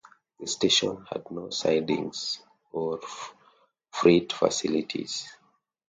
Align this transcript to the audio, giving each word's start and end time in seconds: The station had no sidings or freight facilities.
The 0.39 0.47
station 0.47 1.05
had 1.11 1.29
no 1.29 1.51
sidings 1.51 2.41
or 2.71 2.99
freight 3.91 4.33
facilities. 4.33 5.29